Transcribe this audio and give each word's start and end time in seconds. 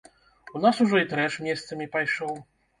У 0.59 0.61
нас 0.63 0.79
ужо 0.87 1.03
і 1.03 1.05
трэш 1.13 1.39
месцамі 1.51 1.91
пайшоў. 1.95 2.37